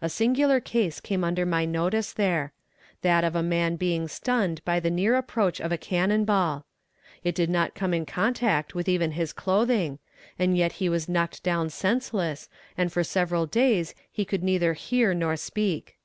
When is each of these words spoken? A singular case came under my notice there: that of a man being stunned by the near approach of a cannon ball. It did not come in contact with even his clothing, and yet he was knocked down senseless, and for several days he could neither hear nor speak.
A 0.00 0.08
singular 0.08 0.60
case 0.60 0.98
came 0.98 1.22
under 1.22 1.44
my 1.44 1.66
notice 1.66 2.14
there: 2.14 2.54
that 3.02 3.22
of 3.22 3.36
a 3.36 3.42
man 3.42 3.76
being 3.76 4.08
stunned 4.08 4.64
by 4.64 4.80
the 4.80 4.90
near 4.90 5.14
approach 5.14 5.60
of 5.60 5.70
a 5.70 5.76
cannon 5.76 6.24
ball. 6.24 6.64
It 7.22 7.34
did 7.34 7.50
not 7.50 7.74
come 7.74 7.92
in 7.92 8.06
contact 8.06 8.74
with 8.74 8.88
even 8.88 9.10
his 9.10 9.34
clothing, 9.34 9.98
and 10.38 10.56
yet 10.56 10.72
he 10.80 10.88
was 10.88 11.06
knocked 11.06 11.42
down 11.42 11.68
senseless, 11.68 12.48
and 12.78 12.90
for 12.90 13.04
several 13.04 13.44
days 13.44 13.94
he 14.10 14.24
could 14.24 14.42
neither 14.42 14.72
hear 14.72 15.12
nor 15.12 15.36
speak. 15.36 15.98